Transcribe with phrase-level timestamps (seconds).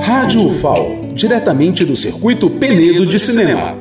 [0.00, 3.76] Rádio UFAL, diretamente do circuito Penedo de Cinema.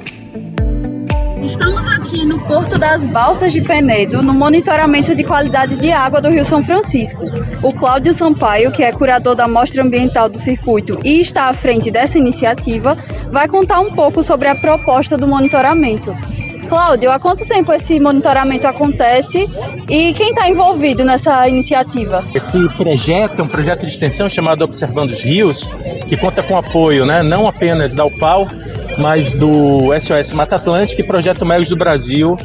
[1.41, 6.29] Estamos aqui no Porto das Balsas de Penedo, no monitoramento de qualidade de água do
[6.29, 7.23] Rio São Francisco.
[7.63, 11.89] O Cláudio Sampaio, que é curador da Mostra Ambiental do Circuito e está à frente
[11.89, 12.97] dessa iniciativa,
[13.31, 16.13] vai contar um pouco sobre a proposta do monitoramento.
[16.65, 19.49] Cláudio, há quanto tempo esse monitoramento acontece
[19.89, 22.23] e quem está envolvido nessa iniciativa?
[22.33, 25.63] Esse projeto é um projeto de extensão chamado Observando os Rios,
[26.07, 28.47] que conta com apoio né, não apenas da UPAL,
[28.97, 32.37] mas do SOS Mata Atlântica e Projeto Melos do Brasil,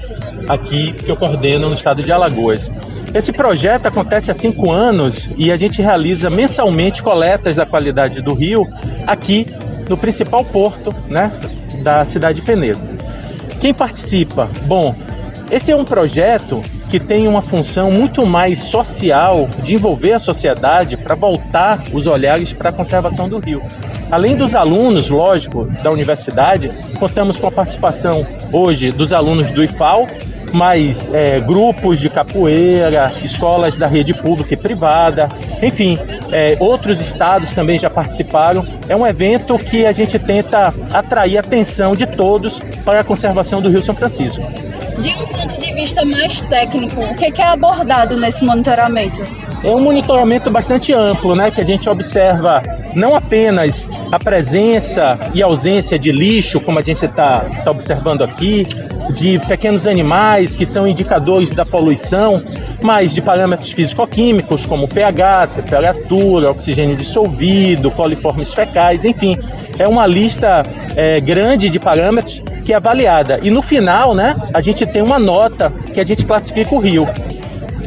[0.49, 2.71] aqui que eu coordeno no estado de Alagoas.
[3.13, 8.35] Esse projeto acontece há cinco anos e a gente realiza mensalmente coletas da qualidade do
[8.35, 8.69] rio
[9.07, 9.47] aqui
[9.89, 11.33] no principal porto né,
[11.83, 12.90] da cidade de Penedo.
[13.61, 14.49] Quem participa?
[14.63, 14.95] Bom,
[15.51, 20.97] esse é um projeto que tem uma função muito mais social, de envolver a sociedade
[20.97, 23.63] para voltar os olhares para a conservação do rio.
[24.11, 30.09] Além dos alunos, lógico, da universidade, contamos com a participação hoje dos alunos do IFAL,
[30.53, 35.29] mas é, grupos de capoeira, escolas da rede pública e privada,
[35.63, 35.97] enfim,
[36.33, 38.65] é, outros estados também já participaram.
[38.89, 43.61] É um evento que a gente tenta atrair a atenção de todos para a conservação
[43.61, 44.43] do Rio São Francisco.
[44.99, 49.23] De um ponto de vista mais técnico, o que é abordado nesse monitoramento?
[49.63, 52.63] É um monitoramento bastante amplo, né, que a gente observa
[52.95, 58.67] não apenas a presença e ausência de lixo, como a gente está tá observando aqui,
[59.13, 62.43] de pequenos animais que são indicadores da poluição,
[62.83, 69.37] mas de parâmetros físico-químicos como pH, temperatura, oxigênio dissolvido, coliformes fecais, enfim,
[69.79, 70.63] é uma lista
[70.97, 73.41] é, grande de parâmetros que é avaliada.
[73.43, 77.09] E no final, né, a gente tem uma nota que a gente classifica o rio.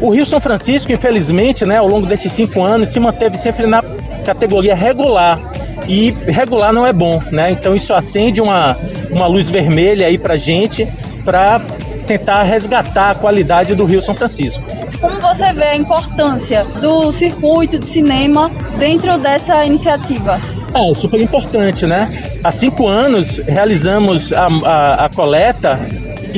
[0.03, 3.81] O Rio São Francisco, infelizmente, né, ao longo desses cinco anos, se manteve sempre na
[4.25, 5.39] categoria regular.
[5.87, 7.51] E regular não é bom, né?
[7.51, 8.75] Então isso acende uma,
[9.09, 10.85] uma luz vermelha aí pra gente
[11.23, 11.61] para
[12.05, 14.61] tentar resgatar a qualidade do Rio São Francisco.
[14.99, 20.37] Como você vê a importância do circuito de cinema dentro dessa iniciativa?
[20.73, 22.11] É, super importante, né?
[22.43, 25.79] Há cinco anos realizamos a, a, a coleta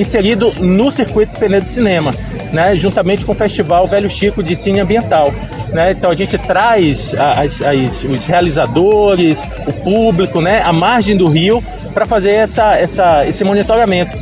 [0.01, 2.13] inserido no circuito Penedo Cinema
[2.56, 5.31] né, juntamente com o Festival Velho Chico de Cine Ambiental.
[5.72, 5.91] Né?
[5.91, 11.61] Então a gente traz as, as, os realizadores, o público, né, a margem do rio
[11.94, 14.17] para fazer essa, essa, esse monitoramento.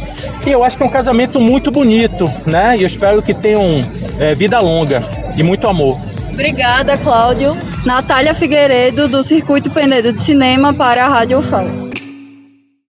[0.45, 2.75] E eu acho que é um casamento muito bonito, né?
[2.77, 3.81] E eu espero que tenham
[4.19, 5.01] é, vida longa
[5.37, 5.97] e muito amor.
[6.31, 7.55] Obrigada, Cláudio.
[7.85, 11.82] Natália Figueiredo, do Circuito Penedo de Cinema, para a Rádio UFAL.